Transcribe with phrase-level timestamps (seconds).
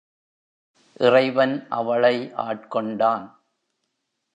[0.99, 2.15] இறைவன் அவளை
[2.37, 3.25] ஆட்கொண்டான்.